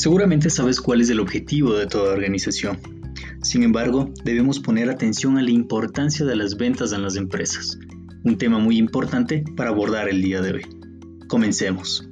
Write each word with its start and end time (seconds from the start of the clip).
Seguramente 0.00 0.48
sabes 0.48 0.80
cuál 0.80 1.02
es 1.02 1.10
el 1.10 1.20
objetivo 1.20 1.74
de 1.74 1.86
toda 1.86 2.14
organización. 2.14 2.78
Sin 3.42 3.62
embargo, 3.62 4.10
debemos 4.24 4.58
poner 4.58 4.88
atención 4.88 5.36
a 5.36 5.42
la 5.42 5.50
importancia 5.50 6.24
de 6.24 6.36
las 6.36 6.56
ventas 6.56 6.94
en 6.94 7.02
las 7.02 7.16
empresas, 7.16 7.78
un 8.24 8.38
tema 8.38 8.58
muy 8.58 8.78
importante 8.78 9.44
para 9.58 9.68
abordar 9.68 10.08
el 10.08 10.22
día 10.22 10.40
de 10.40 10.54
hoy. 10.54 10.62
Comencemos. 11.28 12.08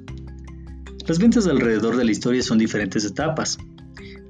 Las 1.07 1.17
ventas 1.17 1.47
alrededor 1.47 1.97
de 1.97 2.05
la 2.05 2.11
historia 2.11 2.43
son 2.43 2.59
diferentes 2.59 3.05
etapas. 3.05 3.57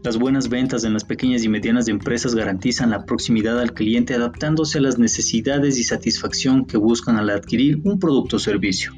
Las 0.05 0.15
buenas 0.15 0.47
ventas 0.47 0.85
en 0.85 0.93
las 0.93 1.03
pequeñas 1.03 1.43
y 1.43 1.49
medianas 1.49 1.89
empresas 1.89 2.35
garantizan 2.35 2.91
la 2.91 3.03
proximidad 3.03 3.59
al 3.59 3.73
cliente 3.73 4.13
adaptándose 4.13 4.77
a 4.77 4.81
las 4.83 4.97
necesidades 4.97 5.77
y 5.77 5.83
satisfacción 5.83 6.65
que 6.65 6.77
buscan 6.77 7.17
al 7.17 7.29
adquirir 7.29 7.81
un 7.83 7.99
producto 7.99 8.37
o 8.37 8.39
servicio. 8.39 8.93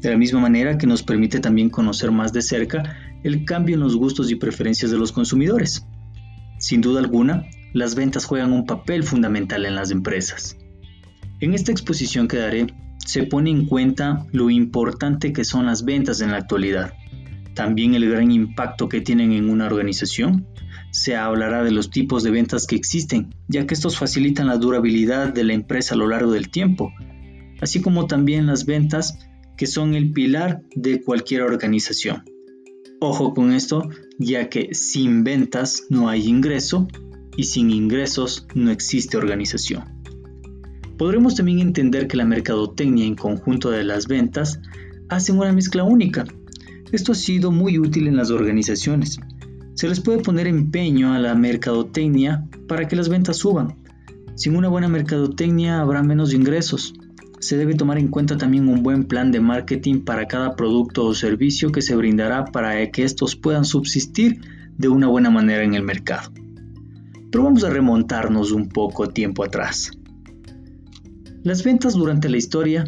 De 0.00 0.10
la 0.10 0.16
misma 0.16 0.40
manera 0.40 0.78
que 0.78 0.88
nos 0.88 1.04
permite 1.04 1.38
también 1.38 1.70
conocer 1.70 2.10
más 2.10 2.32
de 2.32 2.42
cerca 2.42 2.96
el 3.22 3.44
cambio 3.44 3.74
en 3.74 3.80
los 3.80 3.96
gustos 3.96 4.30
y 4.30 4.36
preferencias 4.36 4.90
de 4.90 4.98
los 4.98 5.12
consumidores. 5.12 5.86
Sin 6.58 6.80
duda 6.80 7.00
alguna, 7.00 7.44
las 7.72 7.94
ventas 7.94 8.24
juegan 8.24 8.52
un 8.52 8.66
papel 8.66 9.02
fundamental 9.02 9.64
en 9.64 9.74
las 9.74 9.90
empresas. 9.90 10.56
En 11.40 11.54
esta 11.54 11.72
exposición 11.72 12.28
que 12.28 12.36
daré, 12.36 12.66
se 12.98 13.22
pone 13.24 13.50
en 13.50 13.66
cuenta 13.66 14.26
lo 14.32 14.50
importante 14.50 15.32
que 15.32 15.44
son 15.44 15.66
las 15.66 15.84
ventas 15.84 16.20
en 16.20 16.32
la 16.32 16.36
actualidad, 16.36 16.92
también 17.54 17.94
el 17.94 18.08
gran 18.08 18.30
impacto 18.30 18.88
que 18.88 19.00
tienen 19.00 19.32
en 19.32 19.48
una 19.48 19.66
organización. 19.66 20.46
Se 20.92 21.16
hablará 21.16 21.62
de 21.62 21.70
los 21.70 21.90
tipos 21.90 22.22
de 22.22 22.30
ventas 22.30 22.66
que 22.66 22.76
existen, 22.76 23.34
ya 23.48 23.66
que 23.66 23.74
estos 23.74 23.96
facilitan 23.96 24.48
la 24.48 24.56
durabilidad 24.56 25.32
de 25.32 25.44
la 25.44 25.54
empresa 25.54 25.94
a 25.94 25.98
lo 25.98 26.08
largo 26.08 26.32
del 26.32 26.50
tiempo, 26.50 26.92
así 27.60 27.80
como 27.80 28.06
también 28.06 28.46
las 28.46 28.66
ventas 28.66 29.18
que 29.56 29.66
son 29.66 29.94
el 29.94 30.12
pilar 30.12 30.62
de 30.74 31.02
cualquier 31.02 31.42
organización. 31.42 32.24
Ojo 33.02 33.32
con 33.32 33.52
esto, 33.52 33.88
ya 34.18 34.50
que 34.50 34.74
sin 34.74 35.24
ventas 35.24 35.86
no 35.88 36.10
hay 36.10 36.28
ingreso 36.28 36.86
y 37.34 37.44
sin 37.44 37.70
ingresos 37.70 38.46
no 38.54 38.70
existe 38.70 39.16
organización. 39.16 39.84
Podremos 40.98 41.34
también 41.34 41.60
entender 41.60 42.06
que 42.06 42.18
la 42.18 42.26
mercadotecnia 42.26 43.06
en 43.06 43.14
conjunto 43.14 43.70
de 43.70 43.84
las 43.84 44.06
ventas 44.06 44.60
hacen 45.08 45.38
una 45.38 45.50
mezcla 45.50 45.82
única. 45.82 46.26
Esto 46.92 47.12
ha 47.12 47.14
sido 47.14 47.50
muy 47.50 47.78
útil 47.78 48.06
en 48.06 48.16
las 48.16 48.30
organizaciones. 48.30 49.18
Se 49.72 49.88
les 49.88 50.00
puede 50.00 50.18
poner 50.18 50.46
empeño 50.46 51.14
a 51.14 51.18
la 51.18 51.34
mercadotecnia 51.34 52.46
para 52.68 52.86
que 52.86 52.96
las 52.96 53.08
ventas 53.08 53.38
suban. 53.38 53.76
Sin 54.34 54.56
una 54.56 54.68
buena 54.68 54.88
mercadotecnia 54.88 55.80
habrá 55.80 56.02
menos 56.02 56.34
ingresos, 56.34 56.92
se 57.40 57.56
debe 57.56 57.74
tomar 57.74 57.98
en 57.98 58.08
cuenta 58.08 58.36
también 58.36 58.68
un 58.68 58.82
buen 58.82 59.04
plan 59.04 59.32
de 59.32 59.40
marketing 59.40 60.04
para 60.04 60.26
cada 60.28 60.54
producto 60.56 61.06
o 61.06 61.14
servicio 61.14 61.72
que 61.72 61.80
se 61.80 61.96
brindará 61.96 62.44
para 62.44 62.90
que 62.90 63.02
estos 63.02 63.34
puedan 63.34 63.64
subsistir 63.64 64.40
de 64.76 64.88
una 64.88 65.08
buena 65.08 65.30
manera 65.30 65.64
en 65.64 65.74
el 65.74 65.82
mercado. 65.82 66.30
Pero 67.30 67.44
vamos 67.44 67.64
a 67.64 67.70
remontarnos 67.70 68.52
un 68.52 68.68
poco 68.68 69.08
tiempo 69.08 69.42
atrás. 69.42 69.90
Las 71.42 71.64
ventas 71.64 71.94
durante 71.94 72.28
la 72.28 72.36
historia 72.36 72.84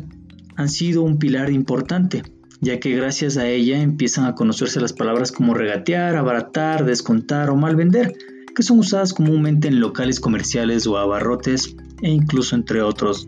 han 0.56 0.68
sido 0.68 1.02
un 1.02 1.18
pilar 1.18 1.50
importante, 1.50 2.22
ya 2.60 2.78
que 2.78 2.94
gracias 2.94 3.38
a 3.38 3.48
ella 3.48 3.80
empiezan 3.80 4.26
a 4.26 4.34
conocerse 4.34 4.80
las 4.80 4.92
palabras 4.92 5.32
como 5.32 5.54
regatear, 5.54 6.14
abaratar, 6.14 6.84
descontar 6.84 7.48
o 7.48 7.56
mal 7.56 7.74
vender, 7.74 8.12
que 8.54 8.62
son 8.62 8.80
usadas 8.80 9.14
comúnmente 9.14 9.68
en 9.68 9.80
locales 9.80 10.20
comerciales 10.20 10.86
o 10.86 10.98
abarrotes 10.98 11.74
e 12.02 12.10
incluso 12.10 12.54
entre 12.54 12.82
otros 12.82 13.26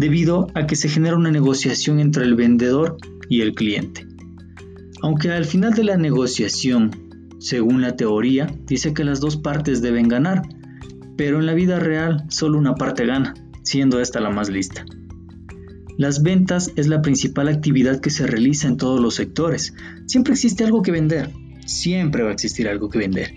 debido 0.00 0.46
a 0.54 0.66
que 0.66 0.76
se 0.76 0.88
genera 0.88 1.14
una 1.14 1.30
negociación 1.30 2.00
entre 2.00 2.24
el 2.24 2.34
vendedor 2.34 2.96
y 3.28 3.42
el 3.42 3.54
cliente. 3.54 4.06
Aunque 5.02 5.30
al 5.30 5.44
final 5.44 5.74
de 5.74 5.84
la 5.84 5.98
negociación, 5.98 6.90
según 7.38 7.82
la 7.82 7.96
teoría, 7.96 8.46
dice 8.66 8.94
que 8.94 9.04
las 9.04 9.20
dos 9.20 9.36
partes 9.36 9.82
deben 9.82 10.08
ganar, 10.08 10.40
pero 11.18 11.38
en 11.38 11.44
la 11.44 11.52
vida 11.52 11.78
real 11.78 12.24
solo 12.30 12.56
una 12.56 12.76
parte 12.76 13.04
gana, 13.04 13.34
siendo 13.62 14.00
esta 14.00 14.20
la 14.20 14.30
más 14.30 14.48
lista. 14.48 14.86
Las 15.98 16.22
ventas 16.22 16.72
es 16.76 16.86
la 16.86 17.02
principal 17.02 17.48
actividad 17.48 18.00
que 18.00 18.08
se 18.08 18.26
realiza 18.26 18.68
en 18.68 18.78
todos 18.78 19.00
los 19.00 19.16
sectores. 19.16 19.74
Siempre 20.06 20.32
existe 20.32 20.64
algo 20.64 20.80
que 20.80 20.92
vender, 20.92 21.30
siempre 21.66 22.22
va 22.22 22.30
a 22.30 22.32
existir 22.32 22.68
algo 22.68 22.88
que 22.88 23.00
vender. 23.00 23.34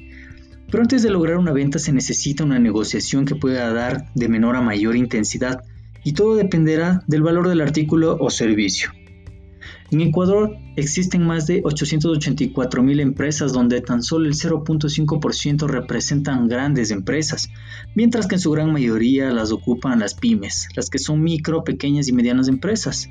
Pero 0.72 0.82
antes 0.82 1.04
de 1.04 1.10
lograr 1.10 1.36
una 1.36 1.52
venta 1.52 1.78
se 1.78 1.92
necesita 1.92 2.46
una 2.46 2.58
negociación 2.58 3.26
que 3.26 3.36
pueda 3.36 3.74
dar 3.74 4.06
de 4.16 4.30
menor 4.30 4.56
a 4.56 4.62
mayor 4.62 4.96
intensidad 4.96 5.60
y 6.04 6.14
todo 6.14 6.36
dependerá 6.36 7.04
del 7.08 7.24
valor 7.24 7.48
del 7.48 7.62
artículo 7.62 8.18
o 8.20 8.30
servicio. 8.30 8.92
En 9.92 10.02
Ecuador 10.02 10.58
existen 10.76 11.24
más 11.24 11.46
de 11.46 11.62
884 11.64 12.82
mil 12.82 13.00
empresas 13.00 13.54
donde 13.54 13.80
tan 13.80 14.02
solo 14.02 14.26
el 14.26 14.34
0.5% 14.34 15.68
representan 15.68 16.48
grandes 16.48 16.90
empresas, 16.90 17.48
mientras 17.96 18.26
que 18.26 18.34
en 18.36 18.42
su 18.42 18.50
gran 18.50 18.74
mayoría 18.74 19.32
las 19.32 19.52
ocupan 19.52 20.00
las 20.00 20.16
pymes, 20.16 20.68
las 20.76 20.90
que 20.90 20.98
son 20.98 21.22
micro, 21.22 21.64
pequeñas 21.64 22.08
y 22.08 22.14
medianas 22.14 22.48
empresas. 22.48 23.08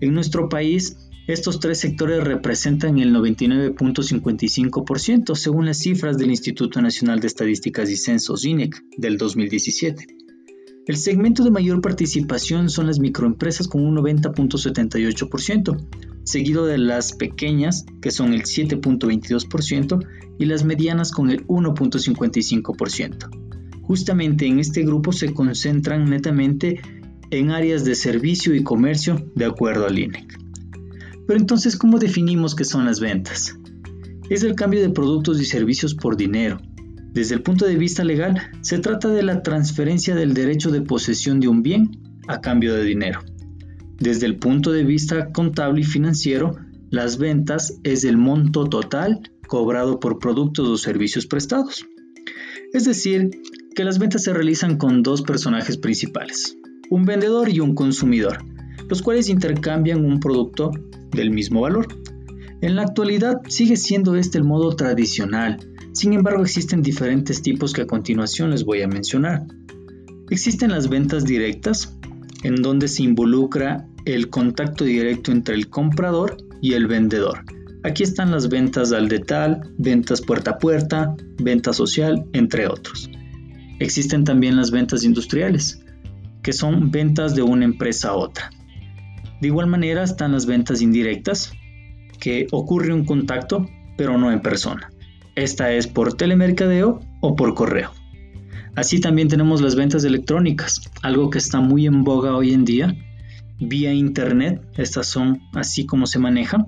En 0.00 0.12
nuestro 0.12 0.50
país, 0.50 0.98
estos 1.26 1.58
tres 1.58 1.78
sectores 1.78 2.22
representan 2.22 2.98
el 2.98 3.14
99.55% 3.14 5.34
según 5.34 5.64
las 5.64 5.78
cifras 5.78 6.18
del 6.18 6.28
Instituto 6.30 6.82
Nacional 6.82 7.20
de 7.20 7.28
Estadísticas 7.28 7.88
y 7.88 7.96
Censos 7.96 8.44
INEC 8.44 8.76
del 8.98 9.16
2017. 9.16 10.19
El 10.86 10.96
segmento 10.96 11.44
de 11.44 11.50
mayor 11.50 11.82
participación 11.82 12.70
son 12.70 12.86
las 12.86 12.98
microempresas 13.00 13.68
con 13.68 13.84
un 13.84 13.96
90.78%, 13.96 15.76
seguido 16.24 16.64
de 16.64 16.78
las 16.78 17.12
pequeñas, 17.12 17.84
que 18.00 18.10
son 18.10 18.32
el 18.32 18.42
7.22%, 18.42 20.06
y 20.38 20.46
las 20.46 20.64
medianas 20.64 21.12
con 21.12 21.30
el 21.30 21.46
1.55%. 21.46 23.28
Justamente 23.82 24.46
en 24.46 24.58
este 24.58 24.82
grupo 24.82 25.12
se 25.12 25.34
concentran 25.34 26.08
netamente 26.08 26.80
en 27.30 27.50
áreas 27.50 27.84
de 27.84 27.94
servicio 27.94 28.54
y 28.54 28.62
comercio, 28.62 29.30
de 29.34 29.44
acuerdo 29.44 29.86
al 29.86 29.98
INEC. 29.98 30.38
Pero 31.26 31.38
entonces, 31.38 31.76
¿cómo 31.76 31.98
definimos 31.98 32.54
qué 32.54 32.64
son 32.64 32.86
las 32.86 33.00
ventas? 33.00 33.54
Es 34.30 34.42
el 34.44 34.54
cambio 34.54 34.80
de 34.80 34.90
productos 34.90 35.40
y 35.40 35.44
servicios 35.44 35.94
por 35.94 36.16
dinero, 36.16 36.58
desde 37.12 37.34
el 37.34 37.42
punto 37.42 37.66
de 37.66 37.76
vista 37.76 38.04
legal, 38.04 38.40
se 38.60 38.78
trata 38.78 39.08
de 39.08 39.22
la 39.22 39.42
transferencia 39.42 40.14
del 40.14 40.32
derecho 40.32 40.70
de 40.70 40.82
posesión 40.82 41.40
de 41.40 41.48
un 41.48 41.62
bien 41.62 41.90
a 42.28 42.40
cambio 42.40 42.74
de 42.74 42.84
dinero. 42.84 43.20
Desde 43.98 44.26
el 44.26 44.36
punto 44.36 44.70
de 44.70 44.84
vista 44.84 45.32
contable 45.32 45.80
y 45.80 45.84
financiero, 45.84 46.56
las 46.90 47.18
ventas 47.18 47.78
es 47.82 48.04
el 48.04 48.16
monto 48.16 48.64
total 48.64 49.20
cobrado 49.48 49.98
por 49.98 50.20
productos 50.20 50.68
o 50.68 50.76
servicios 50.76 51.26
prestados. 51.26 51.84
Es 52.72 52.84
decir, 52.84 53.30
que 53.74 53.84
las 53.84 53.98
ventas 53.98 54.22
se 54.22 54.32
realizan 54.32 54.76
con 54.76 55.02
dos 55.02 55.22
personajes 55.22 55.76
principales, 55.76 56.56
un 56.90 57.04
vendedor 57.04 57.48
y 57.48 57.58
un 57.58 57.74
consumidor, 57.74 58.38
los 58.88 59.02
cuales 59.02 59.28
intercambian 59.28 60.04
un 60.04 60.20
producto 60.20 60.70
del 61.10 61.32
mismo 61.32 61.62
valor. 61.62 61.88
En 62.60 62.76
la 62.76 62.82
actualidad 62.82 63.40
sigue 63.48 63.76
siendo 63.76 64.14
este 64.14 64.38
el 64.38 64.44
modo 64.44 64.76
tradicional, 64.76 65.58
sin 66.00 66.14
embargo, 66.14 66.42
existen 66.42 66.80
diferentes 66.80 67.42
tipos 67.42 67.74
que 67.74 67.82
a 67.82 67.86
continuación 67.86 68.52
les 68.52 68.64
voy 68.64 68.80
a 68.80 68.88
mencionar. 68.88 69.42
Existen 70.30 70.70
las 70.70 70.88
ventas 70.88 71.26
directas, 71.26 71.94
en 72.42 72.62
donde 72.62 72.88
se 72.88 73.02
involucra 73.02 73.86
el 74.06 74.30
contacto 74.30 74.84
directo 74.84 75.30
entre 75.30 75.54
el 75.54 75.68
comprador 75.68 76.38
y 76.62 76.72
el 76.72 76.86
vendedor. 76.86 77.44
Aquí 77.84 78.02
están 78.02 78.30
las 78.30 78.48
ventas 78.48 78.92
al 78.92 79.10
detal, 79.10 79.60
ventas 79.76 80.22
puerta 80.22 80.52
a 80.52 80.58
puerta, 80.58 81.14
venta 81.36 81.74
social, 81.74 82.24
entre 82.32 82.66
otros. 82.66 83.10
Existen 83.78 84.24
también 84.24 84.56
las 84.56 84.70
ventas 84.70 85.04
industriales, 85.04 85.84
que 86.42 86.54
son 86.54 86.90
ventas 86.90 87.34
de 87.34 87.42
una 87.42 87.66
empresa 87.66 88.08
a 88.08 88.14
otra. 88.14 88.48
De 89.42 89.48
igual 89.48 89.66
manera 89.66 90.02
están 90.02 90.32
las 90.32 90.46
ventas 90.46 90.80
indirectas, 90.80 91.52
que 92.18 92.46
ocurre 92.52 92.94
un 92.94 93.04
contacto, 93.04 93.68
pero 93.98 94.16
no 94.16 94.32
en 94.32 94.40
persona. 94.40 94.90
Esta 95.40 95.72
es 95.72 95.86
por 95.86 96.12
telemercadeo 96.12 97.00
o 97.22 97.34
por 97.34 97.54
correo. 97.54 97.92
Así 98.76 99.00
también 99.00 99.28
tenemos 99.28 99.62
las 99.62 99.74
ventas 99.74 100.04
electrónicas, 100.04 100.82
algo 101.00 101.30
que 101.30 101.38
está 101.38 101.60
muy 101.60 101.86
en 101.86 102.04
boga 102.04 102.36
hoy 102.36 102.52
en 102.52 102.66
día. 102.66 102.94
Vía 103.58 103.90
internet, 103.94 104.60
estas 104.76 105.06
son 105.06 105.40
así 105.54 105.86
como 105.86 106.06
se 106.06 106.18
manejan, 106.18 106.66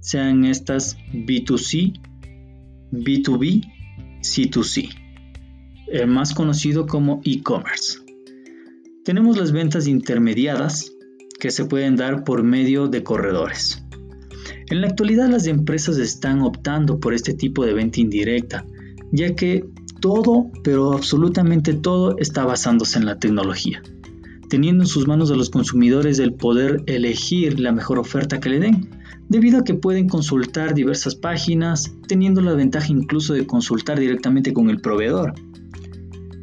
sean 0.00 0.44
estas 0.44 0.98
B2C, 1.14 1.98
B2B, 2.92 3.62
C2C, 4.20 4.90
el 5.90 6.06
más 6.06 6.34
conocido 6.34 6.86
como 6.86 7.22
e-commerce. 7.24 8.00
Tenemos 9.06 9.38
las 9.38 9.50
ventas 9.50 9.86
intermediadas 9.86 10.92
que 11.40 11.50
se 11.50 11.64
pueden 11.64 11.96
dar 11.96 12.24
por 12.24 12.42
medio 12.42 12.86
de 12.86 13.02
corredores. 13.02 13.82
En 14.70 14.80
la 14.80 14.86
actualidad 14.86 15.28
las 15.28 15.48
empresas 15.48 15.98
están 15.98 16.42
optando 16.42 17.00
por 17.00 17.12
este 17.12 17.34
tipo 17.34 17.66
de 17.66 17.74
venta 17.74 18.00
indirecta, 18.00 18.64
ya 19.10 19.34
que 19.34 19.64
todo, 20.00 20.46
pero 20.62 20.92
absolutamente 20.92 21.74
todo, 21.74 22.16
está 22.18 22.44
basándose 22.44 22.98
en 22.98 23.04
la 23.04 23.18
tecnología, 23.18 23.82
teniendo 24.48 24.84
en 24.84 24.88
sus 24.88 25.08
manos 25.08 25.32
a 25.32 25.34
los 25.34 25.50
consumidores 25.50 26.20
el 26.20 26.34
poder 26.34 26.84
elegir 26.86 27.58
la 27.58 27.72
mejor 27.72 27.98
oferta 27.98 28.38
que 28.38 28.48
le 28.48 28.60
den, 28.60 28.90
debido 29.28 29.58
a 29.58 29.64
que 29.64 29.74
pueden 29.74 30.08
consultar 30.08 30.72
diversas 30.72 31.16
páginas, 31.16 31.92
teniendo 32.06 32.40
la 32.40 32.54
ventaja 32.54 32.92
incluso 32.92 33.34
de 33.34 33.46
consultar 33.46 33.98
directamente 33.98 34.52
con 34.52 34.70
el 34.70 34.80
proveedor. 34.80 35.34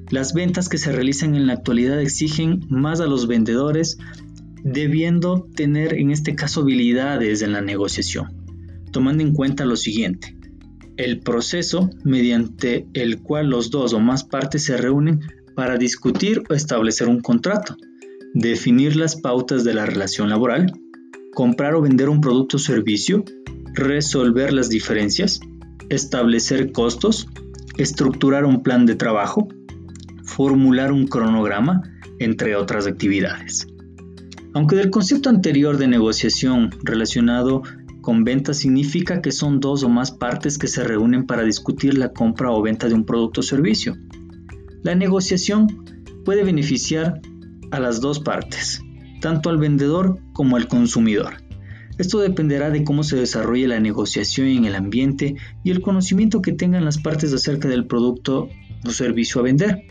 Las 0.09 0.33
ventas 0.33 0.67
que 0.67 0.77
se 0.77 0.91
realizan 0.91 1.35
en 1.35 1.47
la 1.47 1.53
actualidad 1.53 2.01
exigen 2.01 2.65
más 2.69 2.99
a 2.99 3.07
los 3.07 3.27
vendedores, 3.27 3.97
debiendo 4.67 5.47
tener 5.55 5.93
en 5.93 6.11
este 6.11 6.35
caso 6.35 6.61
habilidades 6.61 7.41
en 7.41 7.53
la 7.53 7.61
negociación, 7.61 8.27
tomando 8.91 9.23
en 9.23 9.33
cuenta 9.33 9.65
lo 9.65 9.77
siguiente. 9.77 10.35
El 10.97 11.21
proceso 11.21 11.89
mediante 12.03 12.85
el 12.93 13.21
cual 13.21 13.49
los 13.49 13.71
dos 13.71 13.93
o 13.93 13.99
más 13.99 14.25
partes 14.25 14.65
se 14.65 14.75
reúnen 14.75 15.21
para 15.55 15.77
discutir 15.77 16.43
o 16.49 16.53
establecer 16.53 17.07
un 17.07 17.21
contrato, 17.21 17.77
definir 18.33 18.97
las 18.97 19.15
pautas 19.15 19.63
de 19.63 19.73
la 19.73 19.85
relación 19.85 20.29
laboral, 20.29 20.73
comprar 21.33 21.73
o 21.75 21.81
vender 21.81 22.09
un 22.09 22.19
producto 22.19 22.57
o 22.57 22.59
servicio, 22.59 23.23
resolver 23.73 24.51
las 24.51 24.69
diferencias, 24.69 25.39
establecer 25.89 26.73
costos, 26.73 27.27
estructurar 27.77 28.43
un 28.43 28.63
plan 28.63 28.85
de 28.85 28.95
trabajo, 28.95 29.47
formular 30.23 30.91
un 30.91 31.07
cronograma, 31.07 31.83
entre 32.19 32.55
otras 32.55 32.85
actividades. 32.85 33.67
Aunque 34.53 34.75
del 34.75 34.89
concepto 34.89 35.29
anterior 35.29 35.77
de 35.77 35.87
negociación 35.87 36.71
relacionado 36.83 37.63
con 38.01 38.23
venta 38.23 38.53
significa 38.53 39.21
que 39.21 39.31
son 39.31 39.59
dos 39.59 39.83
o 39.83 39.89
más 39.89 40.11
partes 40.11 40.57
que 40.57 40.67
se 40.67 40.83
reúnen 40.83 41.25
para 41.25 41.43
discutir 41.43 41.97
la 41.97 42.13
compra 42.13 42.51
o 42.51 42.61
venta 42.61 42.87
de 42.87 42.93
un 42.93 43.05
producto 43.05 43.41
o 43.41 43.43
servicio. 43.43 43.97
La 44.83 44.95
negociación 44.95 45.67
puede 46.23 46.43
beneficiar 46.43 47.21
a 47.71 47.79
las 47.79 47.99
dos 47.99 48.19
partes, 48.19 48.81
tanto 49.21 49.49
al 49.49 49.57
vendedor 49.57 50.19
como 50.33 50.55
al 50.55 50.67
consumidor. 50.67 51.35
Esto 51.97 52.19
dependerá 52.19 52.69
de 52.69 52.83
cómo 52.83 53.03
se 53.03 53.17
desarrolle 53.17 53.67
la 53.67 53.79
negociación 53.79 54.47
en 54.47 54.65
el 54.65 54.75
ambiente 54.75 55.35
y 55.63 55.71
el 55.71 55.81
conocimiento 55.81 56.41
que 56.41 56.53
tengan 56.53 56.85
las 56.85 56.99
partes 56.99 57.33
acerca 57.33 57.67
del 57.67 57.87
producto 57.87 58.49
o 58.85 58.89
servicio 58.91 59.41
a 59.41 59.43
vender. 59.43 59.81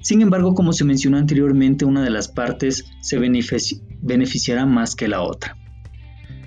Sin 0.00 0.22
embargo, 0.22 0.54
como 0.54 0.72
se 0.72 0.84
mencionó 0.84 1.18
anteriormente, 1.18 1.84
una 1.84 2.02
de 2.02 2.10
las 2.10 2.28
partes 2.28 2.86
se 3.02 3.18
beneficiará 3.18 4.66
más 4.66 4.96
que 4.96 5.08
la 5.08 5.22
otra. 5.22 5.56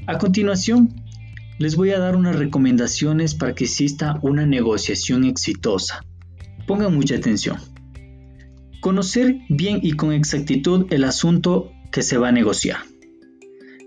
A 0.07 0.17
continuación, 0.17 0.93
les 1.59 1.75
voy 1.75 1.91
a 1.91 1.99
dar 1.99 2.15
unas 2.15 2.35
recomendaciones 2.35 3.35
para 3.35 3.53
que 3.53 3.65
exista 3.65 4.19
una 4.23 4.45
negociación 4.45 5.23
exitosa. 5.23 6.03
Pongan 6.65 6.95
mucha 6.95 7.15
atención. 7.15 7.57
Conocer 8.81 9.37
bien 9.49 9.79
y 9.81 9.93
con 9.93 10.11
exactitud 10.11 10.87
el 10.89 11.03
asunto 11.03 11.71
que 11.91 12.01
se 12.01 12.17
va 12.17 12.29
a 12.29 12.33
negociar. 12.33 12.77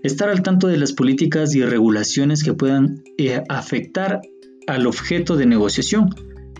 Estar 0.01 0.29
al 0.29 0.43
tanto 0.43 0.67
de 0.67 0.77
las 0.77 0.93
políticas 0.93 1.53
y 1.55 1.63
regulaciones 1.63 2.43
que 2.43 2.53
puedan 2.53 3.03
eh, 3.17 3.43
afectar 3.49 4.21
al 4.65 4.87
objeto 4.87 5.35
de 5.35 5.45
negociación. 5.45 6.15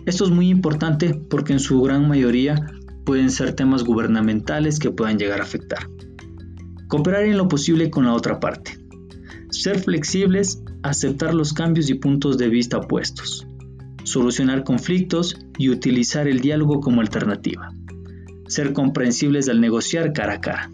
Esto 0.06 0.26
es 0.26 0.32
muy 0.32 0.50
importante 0.50 1.14
porque 1.14 1.54
en 1.54 1.60
su 1.60 1.82
gran 1.82 2.08
mayoría 2.08 2.56
pueden 3.08 3.32
ser 3.32 3.54
temas 3.54 3.86
gubernamentales 3.86 4.80
que 4.80 4.92
puedan 4.92 5.18
llegar 5.18 5.40
a 5.40 5.44
afectar. 5.44 5.90
Cooperar 6.90 7.24
en 7.24 7.38
lo 7.38 7.48
posible 7.48 7.90
con 7.90 8.04
la 8.04 8.14
otra 8.14 8.42
parte. 8.42 8.78
Ser 9.50 9.80
flexibles, 9.80 10.62
aceptar 10.84 11.34
los 11.34 11.54
cambios 11.54 11.90
y 11.90 11.94
puntos 11.94 12.38
de 12.38 12.50
vista 12.50 12.80
opuestos. 12.80 13.48
Solucionar 14.04 14.66
conflictos 14.66 15.38
y 15.58 15.70
utilizar 15.70 16.28
el 16.28 16.42
diálogo 16.42 16.82
como 16.82 17.00
alternativa. 17.00 17.70
Ser 18.50 18.74
comprensibles 18.74 19.48
al 19.48 19.62
negociar 19.62 20.12
cara 20.12 20.34
a 20.34 20.42
cara. 20.42 20.70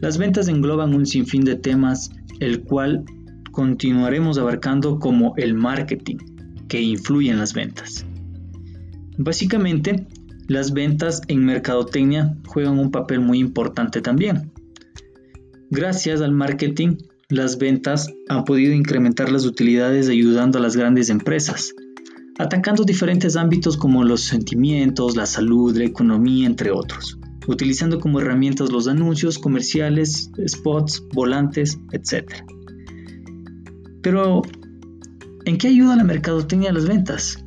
Las 0.00 0.16
ventas 0.16 0.48
engloban 0.48 0.94
un 0.94 1.04
sinfín 1.04 1.44
de 1.44 1.56
temas, 1.56 2.10
el 2.40 2.62
cual 2.62 3.04
continuaremos 3.52 4.38
abarcando 4.38 4.98
como 4.98 5.34
el 5.36 5.52
marketing, 5.52 6.16
que 6.68 6.80
influye 6.80 7.30
en 7.30 7.38
las 7.38 7.52
ventas. 7.52 8.06
Básicamente, 9.18 10.06
las 10.48 10.72
ventas 10.72 11.22
en 11.28 11.44
mercadotecnia 11.44 12.36
juegan 12.46 12.78
un 12.78 12.90
papel 12.90 13.20
muy 13.20 13.38
importante 13.38 14.00
también. 14.00 14.52
Gracias 15.70 16.20
al 16.20 16.32
marketing, 16.32 16.96
las 17.28 17.58
ventas 17.58 18.08
han 18.28 18.44
podido 18.44 18.72
incrementar 18.72 19.32
las 19.32 19.46
utilidades 19.46 20.08
ayudando 20.08 20.58
a 20.58 20.62
las 20.62 20.76
grandes 20.76 21.08
empresas, 21.08 21.72
atacando 22.38 22.84
diferentes 22.84 23.36
ámbitos 23.36 23.76
como 23.76 24.04
los 24.04 24.22
sentimientos, 24.22 25.16
la 25.16 25.26
salud, 25.26 25.76
la 25.76 25.84
economía, 25.84 26.46
entre 26.46 26.70
otros, 26.70 27.18
utilizando 27.46 27.98
como 27.98 28.20
herramientas 28.20 28.70
los 28.70 28.86
anuncios 28.86 29.38
comerciales, 29.38 30.30
spots, 30.46 31.02
volantes, 31.12 31.78
etc. 31.92 32.30
Pero, 34.02 34.42
¿en 35.46 35.56
qué 35.56 35.68
ayuda 35.68 35.96
la 35.96 36.04
mercadotecnia 36.04 36.70
a 36.70 36.74
las 36.74 36.86
ventas? 36.86 37.43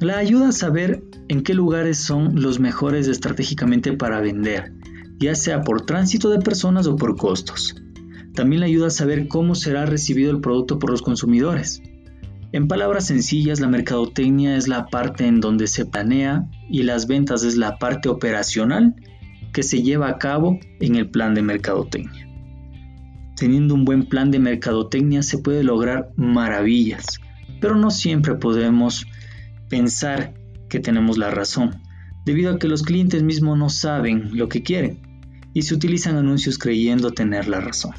La 0.00 0.16
ayuda 0.16 0.48
a 0.48 0.52
saber 0.52 1.04
en 1.28 1.42
qué 1.42 1.52
lugares 1.52 1.98
son 1.98 2.40
los 2.40 2.58
mejores 2.58 3.06
estratégicamente 3.06 3.92
para 3.92 4.22
vender, 4.22 4.72
ya 5.18 5.34
sea 5.34 5.60
por 5.60 5.84
tránsito 5.84 6.30
de 6.30 6.38
personas 6.38 6.86
o 6.86 6.96
por 6.96 7.18
costos. 7.18 7.76
También 8.34 8.60
le 8.60 8.66
ayuda 8.66 8.86
a 8.86 8.90
saber 8.90 9.28
cómo 9.28 9.54
será 9.54 9.84
recibido 9.84 10.30
el 10.30 10.40
producto 10.40 10.78
por 10.78 10.88
los 10.88 11.02
consumidores. 11.02 11.82
En 12.52 12.66
palabras 12.66 13.08
sencillas, 13.08 13.60
la 13.60 13.68
mercadotecnia 13.68 14.56
es 14.56 14.68
la 14.68 14.86
parte 14.86 15.26
en 15.26 15.38
donde 15.38 15.66
se 15.66 15.84
planea 15.84 16.48
y 16.70 16.82
las 16.84 17.06
ventas 17.06 17.44
es 17.44 17.58
la 17.58 17.76
parte 17.76 18.08
operacional 18.08 18.94
que 19.52 19.62
se 19.62 19.82
lleva 19.82 20.08
a 20.08 20.16
cabo 20.16 20.58
en 20.80 20.94
el 20.94 21.10
plan 21.10 21.34
de 21.34 21.42
mercadotecnia. 21.42 22.26
Teniendo 23.36 23.74
un 23.74 23.84
buen 23.84 24.06
plan 24.06 24.30
de 24.30 24.38
mercadotecnia 24.38 25.22
se 25.22 25.36
puede 25.36 25.62
lograr 25.62 26.08
maravillas, 26.16 27.20
pero 27.60 27.76
no 27.76 27.90
siempre 27.90 28.34
podemos 28.36 29.04
pensar 29.70 30.34
que 30.68 30.80
tenemos 30.80 31.16
la 31.16 31.30
razón, 31.30 31.80
debido 32.26 32.52
a 32.52 32.58
que 32.58 32.68
los 32.68 32.82
clientes 32.82 33.22
mismos 33.22 33.56
no 33.56 33.70
saben 33.70 34.36
lo 34.36 34.48
que 34.48 34.62
quieren 34.62 35.00
y 35.54 35.62
se 35.62 35.74
utilizan 35.74 36.16
anuncios 36.16 36.58
creyendo 36.58 37.12
tener 37.12 37.48
la 37.48 37.60
razón. 37.60 37.92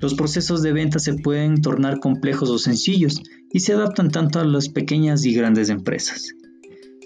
Los 0.00 0.14
procesos 0.14 0.62
de 0.62 0.72
venta 0.72 0.98
se 0.98 1.14
pueden 1.14 1.60
tornar 1.60 1.98
complejos 1.98 2.50
o 2.50 2.58
sencillos 2.58 3.22
y 3.52 3.60
se 3.60 3.72
adaptan 3.72 4.10
tanto 4.10 4.38
a 4.38 4.44
las 4.44 4.68
pequeñas 4.68 5.24
y 5.24 5.32
grandes 5.32 5.70
empresas. 5.70 6.34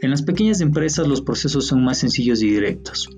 En 0.02 0.10
las 0.10 0.22
pequeñas 0.22 0.60
empresas 0.60 1.06
los 1.06 1.22
procesos 1.22 1.66
son 1.66 1.84
más 1.84 1.98
sencillos 1.98 2.42
y 2.42 2.50
directos. 2.50 3.08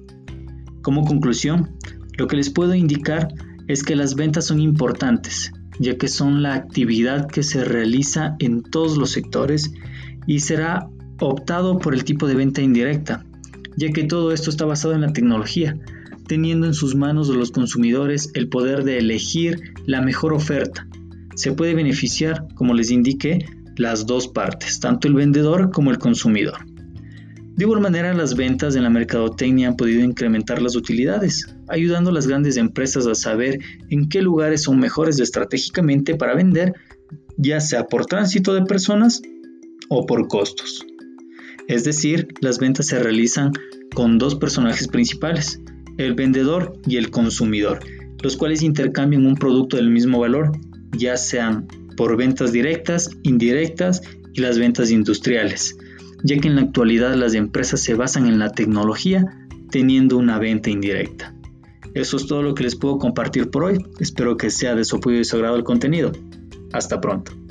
Como 0.83 1.05
conclusión, 1.05 1.77
lo 2.19 2.29
que 2.29 2.37
les 2.37 2.51
puedo 2.51 2.75
indicar 2.75 3.29
es 3.67 3.83
que 3.83 3.97
las 3.97 4.15
ventas 4.15 4.47
son 4.47 4.61
importantes, 4.61 5.51
ya 5.81 5.97
que 5.97 6.09
son 6.09 6.43
la 6.43 6.55
actividad 6.55 7.27
que 7.27 7.43
se 7.43 7.65
realiza 7.65 8.37
en 8.39 8.63
todos 8.63 8.97
los 8.97 9.11
sectores 9.11 9.73
y 10.27 10.41
será 10.41 10.89
optado 11.21 11.79
por 11.79 11.95
el 11.95 12.05
tipo 12.05 12.27
de 12.27 12.35
venta 12.35 12.63
indirecta, 12.63 13.25
ya 13.77 13.91
que 13.91 14.05
todo 14.05 14.33
esto 14.33 14.51
está 14.51 14.65
basado 14.65 14.95
en 14.95 15.03
la 15.03 15.13
tecnología, 15.13 15.77
teniendo 16.27 16.67
en 16.67 16.75
sus 16.75 16.95
manos 16.95 17.29
de 17.29 17.35
los 17.35 17.51
consumidores 17.51 18.31
el 18.35 18.49
poder 18.49 18.85
de 18.85 18.99
elegir 18.99 19.61
la 19.87 20.01
mejor 20.01 20.33
oferta. 20.33 20.87
Se 21.37 21.53
puede 21.53 21.75
beneficiar, 21.75 22.47
como 22.55 22.75
les 22.75 22.91
indiqué, 22.91 23.47
las 23.77 24.07
dos 24.07 24.29
partes, 24.29 24.81
tanto 24.81 25.09
el 25.09 25.15
vendedor 25.15 25.71
como 25.71 25.91
el 25.91 25.99
consumidor. 25.99 26.59
De 27.57 27.65
igual 27.65 27.81
manera, 27.81 28.13
las 28.15 28.35
ventas 28.35 28.75
en 28.75 28.83
la 28.83 28.91
mercadotecnia 28.91 29.69
han 29.69 29.77
podido 29.77 30.03
incrementar 30.03 30.61
las 30.61 30.75
utilidades, 30.75 31.55
ayudando 31.69 32.11
a 32.11 32.13
las 32.13 32.27
grandes 32.27 32.57
empresas 32.57 33.07
a 33.07 33.15
saber 33.15 33.61
en 33.91 34.09
qué 34.09 34.23
lugares 34.23 34.63
son 34.63 34.81
mejores 34.81 35.21
estratégicamente 35.21 36.17
para 36.17 36.35
vender, 36.35 36.75
ya 37.37 37.61
sea 37.61 37.87
por 37.87 38.07
tránsito 38.07 38.55
de 38.55 38.63
personas 38.63 39.23
o 39.89 40.07
por 40.07 40.29
costos. 40.29 40.85
Es 41.69 41.85
decir, 41.85 42.29
las 42.41 42.59
ventas 42.59 42.87
se 42.87 42.99
realizan 42.99 43.53
con 43.95 44.19
dos 44.19 44.35
personajes 44.35 44.89
principales, 44.89 45.61
el 45.97 46.15
vendedor 46.15 46.79
y 46.87 46.97
el 46.97 47.11
consumidor, 47.11 47.81
los 48.23 48.37
cuales 48.37 48.63
intercambian 48.63 49.27
un 49.27 49.37
producto 49.37 49.77
del 49.77 49.91
mismo 49.91 50.19
valor, 50.21 50.53
ya 50.97 51.17
sean 51.17 51.67
por 51.97 52.17
ventas 52.17 52.53
directas, 52.53 53.11
indirectas 53.23 54.03
y 54.35 54.41
las 54.41 54.59
ventas 54.59 54.91
industriales, 54.91 55.77
ya 56.23 56.39
que 56.39 56.49
en 56.49 56.57
la 56.57 56.63
actualidad 56.63 57.15
las 57.15 57.35
empresas 57.35 57.81
se 57.81 57.95
basan 57.95 58.27
en 58.27 58.39
la 58.39 58.51
tecnología 58.51 59.25
teniendo 59.71 60.19
una 60.19 60.39
venta 60.39 60.71
indirecta. 60.71 61.35
Eso 61.95 62.17
es 62.17 62.27
todo 62.27 62.43
lo 62.43 62.55
que 62.55 62.65
les 62.65 62.75
puedo 62.75 62.99
compartir 62.99 63.51
por 63.51 63.65
hoy. 63.65 63.79
Espero 64.01 64.37
que 64.37 64.51
sea 64.51 64.75
de 64.75 64.85
su 64.85 64.97
apoyo 64.97 65.21
y 65.21 65.25
su 65.25 65.37
agrado 65.37 65.57
el 65.57 65.65
contenido. 65.65 66.11
Hasta 66.73 67.01
pronto. 67.01 67.44